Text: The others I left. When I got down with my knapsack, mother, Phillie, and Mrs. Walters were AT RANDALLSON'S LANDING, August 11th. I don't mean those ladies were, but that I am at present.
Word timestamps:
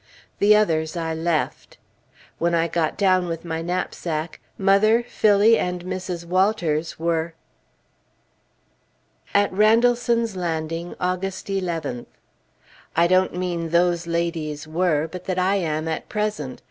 The 0.39 0.55
others 0.55 0.97
I 0.97 1.13
left. 1.13 1.77
When 2.39 2.55
I 2.55 2.67
got 2.67 2.97
down 2.97 3.27
with 3.27 3.45
my 3.45 3.61
knapsack, 3.61 4.39
mother, 4.57 5.03
Phillie, 5.07 5.59
and 5.59 5.83
Mrs. 5.85 6.25
Walters 6.25 6.97
were 6.97 7.35
AT 9.35 9.53
RANDALLSON'S 9.53 10.35
LANDING, 10.35 10.95
August 10.99 11.45
11th. 11.49 12.07
I 12.95 13.05
don't 13.05 13.35
mean 13.35 13.69
those 13.69 14.07
ladies 14.07 14.67
were, 14.67 15.07
but 15.07 15.25
that 15.25 15.37
I 15.37 15.57
am 15.57 15.87
at 15.87 16.09
present. 16.09 16.59